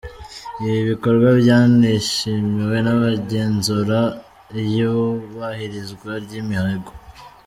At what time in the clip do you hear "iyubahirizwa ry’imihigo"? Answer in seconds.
4.61-6.91